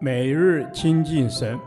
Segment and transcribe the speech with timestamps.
[0.00, 1.58] 每日亲近神，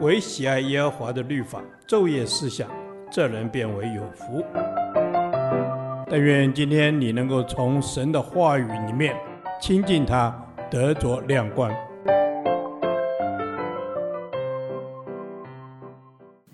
[0.00, 2.68] 唯喜爱耶和华的律法，昼夜思想，
[3.10, 4.44] 这人便为有福。
[6.08, 9.14] 但愿今天你能够从神的话语里面
[9.60, 10.34] 亲近他，
[10.70, 11.70] 得着亮光。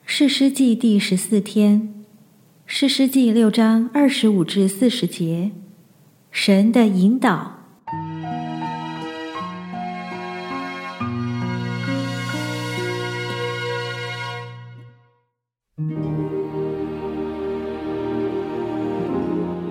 [0.05, 2.05] 是诗记第十四天，
[2.65, 5.53] 是诗记六章二十五至四十节，
[6.31, 7.56] 神的引导。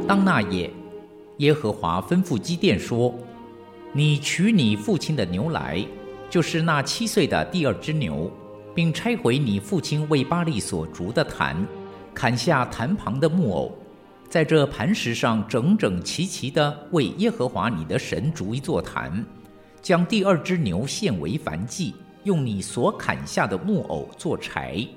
[0.08, 0.70] 当那夜，
[1.38, 3.12] 耶和华吩咐基甸说
[3.92, 5.84] ：“你取你父亲的牛来，
[6.30, 8.32] 就是那七岁的第二只牛，
[8.76, 11.66] 并拆毁你父亲为巴力所筑的坛，
[12.14, 13.76] 砍下坛旁的木偶，
[14.30, 19.26] 在这磐石上整整齐齐地为耶和华你的神筑一座坛，
[19.82, 24.88] 将第二只牛献为燔祭，用你所砍下的木偶做柴。”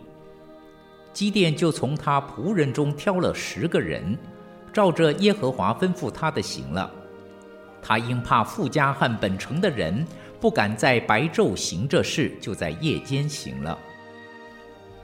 [1.15, 4.15] 基甸就从他仆人中挑了十个人。
[4.79, 6.89] 照着耶和华吩咐他的行了，
[7.83, 10.07] 他因怕富家和本城的人
[10.39, 13.77] 不敢在白昼行这事，就在夜间行了。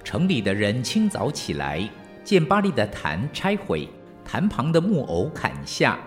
[0.05, 1.91] 城里的人清早起来，
[2.23, 3.89] 见巴力的坛拆毁，
[4.25, 5.99] 坛旁的木偶砍下，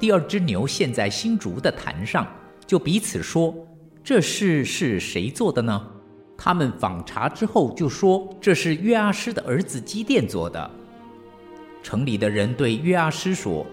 [0.00, 2.26] 第二只牛陷在新筑的坛上，
[2.66, 3.54] 就彼此说
[4.02, 5.86] ：“这事是谁做的呢？”
[6.36, 10.68] 他们访查之后，就说：“这是约阿施的儿子基甸做的。”
[11.84, 13.64] 城里的人对约阿施说：“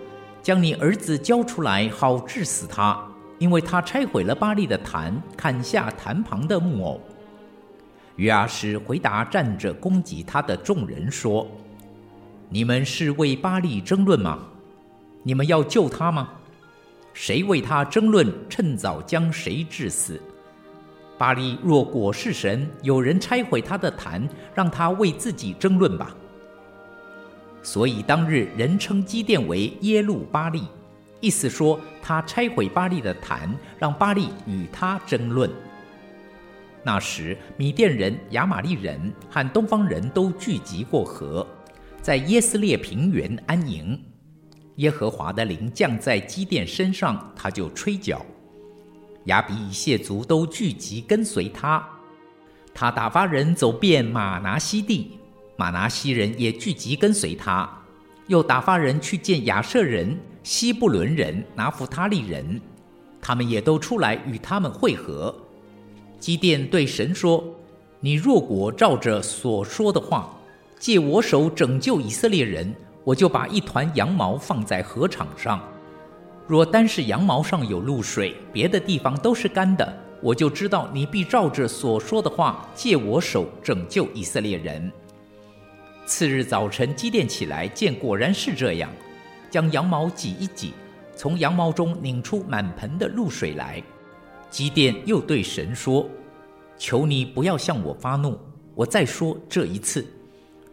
[0.43, 3.01] 将你儿子交出来，好治死他，
[3.39, 7.01] 因为他拆毁了巴力的坛，砍下坛旁的木偶。”
[8.17, 11.47] 约阿施回答站着攻击他的众人说
[12.49, 14.39] ：“你们是为巴力争论吗？
[15.23, 16.29] 你们要救他吗？
[17.13, 20.21] 谁为他争论，趁早将谁治死？
[21.17, 26.13] 巴力若果是神，有人拆毁他的坛，让他为自己争论吧。”
[27.63, 30.63] 所以当日人称基甸为耶路巴力，
[31.19, 35.49] 意思说他拆毁巴力的坛，让巴力与他争论。
[36.83, 41.45] 那时米甸人、亚玛力人和东方人都聚集过河，
[42.01, 44.01] 在耶斯列平原安营。
[44.77, 48.25] 耶和华的灵降在基甸身上，他就吹角，
[49.25, 51.87] 亚比以谢族都聚集跟随他。
[52.73, 55.19] 他打发人走遍玛拿西地。
[55.61, 57.69] 玛拿西人也聚集跟随他，
[58.25, 62.59] 又打发人去见亚设人、西布伦人、拿弗他利人，
[63.21, 65.31] 他们也都出来与他们会合。
[66.19, 67.43] 基甸对神说
[68.01, 70.35] ：“你若果照着所说的话，
[70.79, 72.73] 借我手拯救以色列人，
[73.03, 75.61] 我就把一团羊毛放在禾场上。
[76.47, 84.91] 若单是羊毛上有露水，别的地方都是干的，我就知道你必照着所说的话，借我手拯救以色列人。”
[86.05, 88.91] 次日早晨，基甸起来，见果然是这样，
[89.49, 90.73] 将羊毛挤一挤，
[91.15, 93.81] 从羊毛中拧出满盆的露水来。
[94.49, 96.09] 基甸又对神说
[96.77, 98.37] ：“求你不要向我发怒，
[98.75, 100.05] 我再说这一次，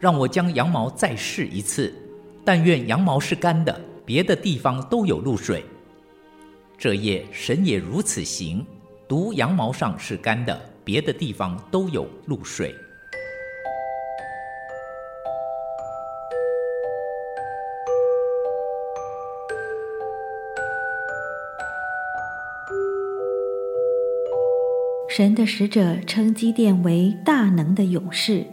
[0.01, 1.95] 让我将羊毛再试一次。
[2.45, 5.65] 但愿羊毛是干的，别的地方都有露水。”
[6.77, 8.67] 这夜神也如此行，
[9.07, 12.75] 独羊毛上是干的，别的地方都有露水。
[25.19, 28.47] 神的使者称基甸为大能的勇士，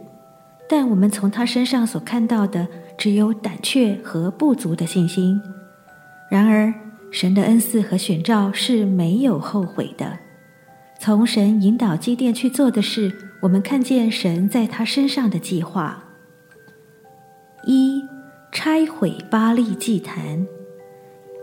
[0.68, 2.66] 但我们从他身上所看到的
[2.98, 5.40] 只有胆怯和不足的信心。
[6.28, 6.74] 然而，
[7.12, 10.18] 神的恩赐和选召是没有后悔的。
[10.98, 16.02] 从神引导基甸去做的事，我们看见神在他身上的计划：
[17.64, 18.02] 一、
[18.50, 20.44] 拆毁巴力祭坛；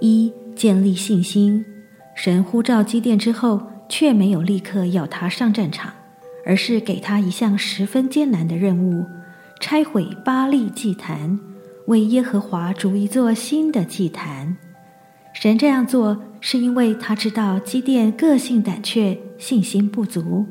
[0.01, 1.65] 一、建立信心。
[2.13, 3.72] 神呼召基甸之后。
[3.89, 5.93] 却没有立刻要他上战场，
[6.45, 9.05] 而是给他一项十分艰难的任务：
[9.59, 11.39] 拆毁巴力祭坛，
[11.87, 14.57] 为耶和华筑一座新的祭坛。
[15.33, 20.45] 神这样做，是因为他知道基甸个性胆怯、信心不足，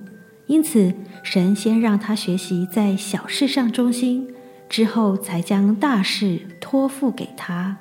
[0.46, 0.92] 因此
[1.22, 4.28] 神先让他学习在小事上忠心，
[4.68, 7.78] 之后才将大事托付给他。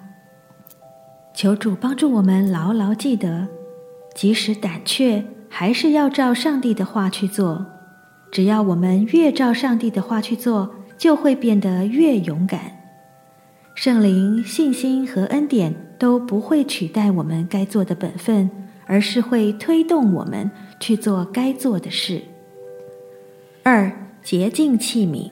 [1.33, 3.47] 求主帮助我们牢牢记得，
[4.15, 5.25] 即使胆怯。
[5.53, 7.65] 还是要照上帝的话去做。
[8.31, 12.61] 只要我们越照上帝的话去做，就会变得越勇敢。
[13.75, 18.49] 圣灵、信心和恩典都不会取代我们该做的本分，
[18.85, 20.49] 而是会推动我们
[20.79, 22.21] 去做该做的事。
[23.63, 23.91] 二、
[24.23, 25.31] 洁净器皿，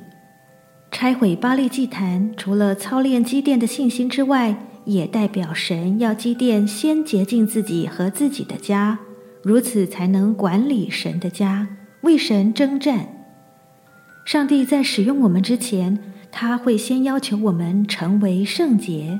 [0.92, 9.00] 拆毁巴力祭坛，除了操练积淀的信心之外，也代表神要积淀先洁净自己和自己的家，
[9.41, 11.68] 如此才能管理神的家，
[12.01, 13.07] 为神征战。
[14.25, 15.97] 上帝在使用我们之前，
[16.31, 19.19] 他会先要求我们成为圣洁，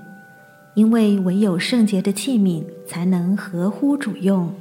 [0.76, 4.54] 因为唯有圣洁的器皿才能合乎主用。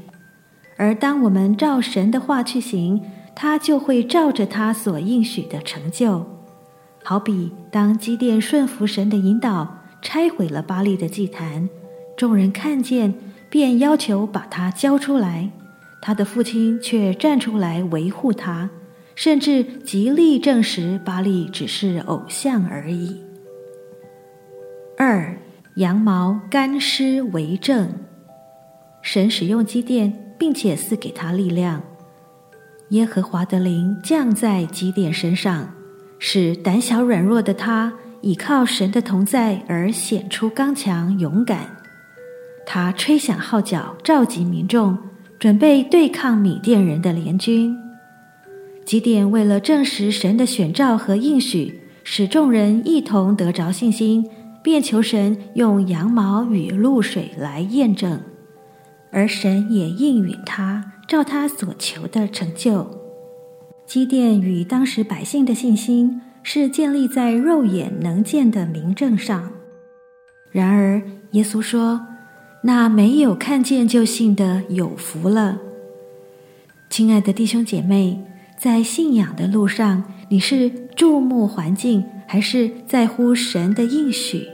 [0.76, 3.02] 而当我们照神的话去行，
[3.34, 6.24] 他就会照着他所应许的成就，
[7.02, 11.68] 好比当基甸顺服神的引导，拆毁了巴力的祭坛，
[12.16, 13.14] 众人看见，
[13.50, 15.50] 便要求把他交出来，
[16.00, 18.68] 他的父亲却站出来维护他，
[19.14, 23.20] 甚至极力证实巴力只是偶像而已。
[24.96, 25.36] 二、
[25.76, 27.92] 羊毛干湿为证，
[29.00, 31.82] 神使用基甸，并且赐给他力量。
[32.90, 35.72] 耶和华的灵降在基甸身上，
[36.18, 37.92] 使胆小软弱的他
[38.22, 41.77] 倚靠神的同在而显出刚强勇敢。
[42.70, 44.98] 他吹响号角，召集民众，
[45.38, 47.74] 准备对抗米甸人的联军。
[48.84, 54.28] 基甸为了证实神的选召和应许，使众人一同得着信心，
[54.62, 58.20] 便求神用羊毛与露水来验证，
[59.10, 60.92] 而神也应允他。
[61.08, 62.86] 照他所求的成就，
[63.86, 69.50] 基甸与当时百姓的信心是建立在肉眼能见的明证上。
[70.52, 71.00] 然而，
[71.30, 72.06] 耶稣说
[72.62, 75.58] ：“那没有看见就信的有福了。”
[76.90, 78.18] 亲爱的弟兄姐妹，
[78.58, 84.46] 在信仰的路上，你是注目环境，还是在乎神的应许？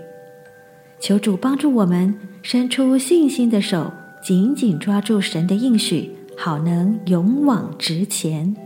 [1.00, 3.92] 求主帮助我们伸出信心的手，
[4.22, 6.10] 紧紧抓住神的应许。
[6.36, 8.56] 好能勇往直前。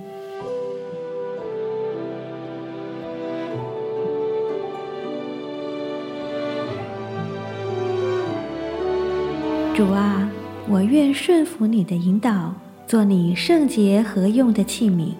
[9.78, 10.28] 主啊，
[10.68, 12.52] 我愿顺服你的引导，
[12.84, 15.12] 做你圣洁合用的器皿。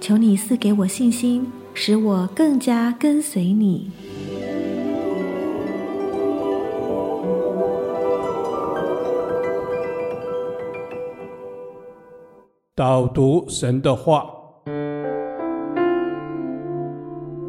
[0.00, 3.90] 求你赐给我信心，使我更加跟随你。
[12.76, 14.24] 导读神的话，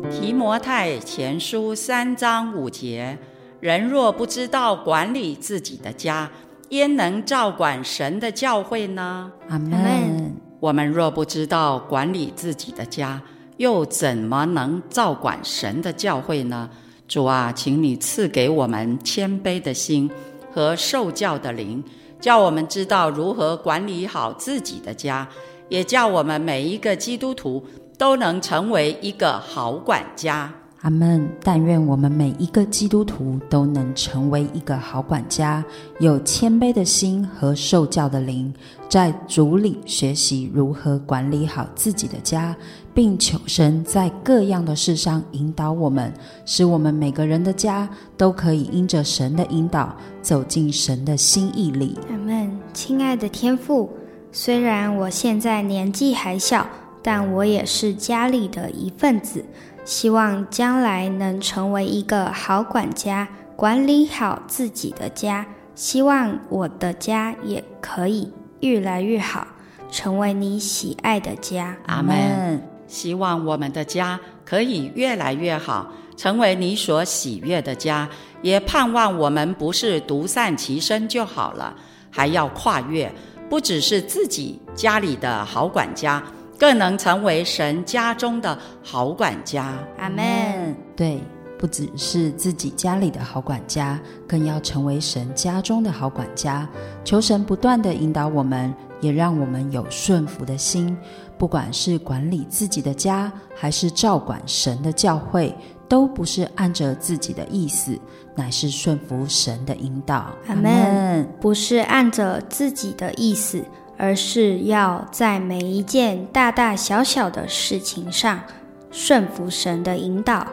[0.09, 3.19] 提摩太前书三章五节：
[3.61, 6.29] 人若不知道管理自己的家，
[6.69, 9.31] 焉能照管神的教会呢？
[9.49, 10.35] 阿门。
[10.59, 13.21] 我们若不知道管理自己的家，
[13.57, 16.67] 又怎么能照管神的教会呢？
[17.07, 20.09] 主啊，请你赐给我们谦卑的心
[20.51, 21.83] 和受教的灵。
[22.19, 25.27] 叫我们知道如何管理好自己的家，
[25.69, 27.63] 也叫我们每一个基督徒
[27.97, 30.51] 都能成为一个好管家。
[30.81, 31.27] 阿门。
[31.43, 35.63] 但愿我们每一个基督徒都能成为一个好管家，
[35.99, 38.53] 有谦卑的心和受教的灵，
[38.89, 42.55] 在主里学习如何管理好自己的家，
[42.93, 46.13] 并求神在各样的事上引导我们，
[46.45, 47.87] 使我们每个人的家
[48.17, 51.97] 都可以因着神的引导走进神的心意里。
[52.09, 52.51] 阿门。
[52.73, 53.89] 亲爱的天父，
[54.31, 56.65] 虽然我现在年纪还小，
[57.03, 59.43] 但我也是家里的一份子。
[59.83, 65.45] 希望将来能成为一个好管家，管理好自己的家。
[65.73, 69.47] 希望我的家也可以越来越好，
[69.89, 71.75] 成为你喜爱的家。
[71.87, 72.61] 阿门。
[72.87, 78.07] 希望我们的家可以越来越好，成为你所喜悦的家。
[78.41, 81.73] 也盼望我们不是独善其身就好了，
[82.09, 83.11] 还要跨越，
[83.49, 86.21] 不只是自己家里的好管家。
[86.61, 89.73] 更能成为神家中的好管家。
[89.97, 90.75] 阿门。
[90.95, 91.19] 对，
[91.57, 96.69] 不只是自己家里的好管家，更要成为神家中的好管家。
[97.03, 100.95] 求神不断地引导我们，也让我们有顺服的心。
[101.35, 105.57] 不管是管理自己的家，还是照管神的教会，
[105.89, 107.99] 都不是按着自己的意思，
[108.35, 110.27] 乃是顺服神的引导。
[110.47, 111.27] 阿门。
[111.41, 113.65] 不是按着自己的意思。
[114.01, 118.41] 而是要在每一件大大小小的事情上
[118.89, 120.47] 顺服神的引导，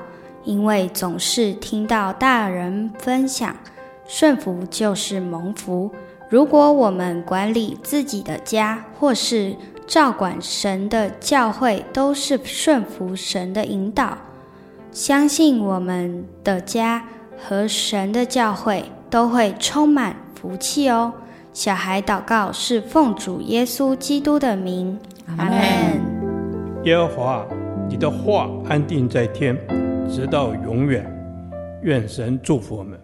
[0.45, 3.57] 因为总是听到大人分享，
[4.07, 5.91] 顺服就是蒙福。
[6.29, 14.19] 如果我们管理自己的家，或是照管神的教会，都是顺服神的引导，
[14.93, 17.03] 相信我们的家
[17.39, 21.15] 和神的教会都会充满福气哦。
[21.59, 24.97] 小孩祷告是奉主耶稣基督的名，
[25.37, 25.59] 阿门。
[26.85, 27.45] 耶和华，
[27.89, 29.59] 你的话安定在天，
[30.09, 31.05] 直到永远。
[31.83, 32.97] 愿神祝福我们。